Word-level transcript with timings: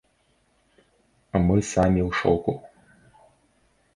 Мы 1.49 1.57
самі 1.73 2.01
ў 2.07 2.09
шоку! 2.21 2.51